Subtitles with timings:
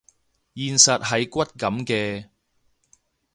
[0.55, 2.29] 現實係骨感嘅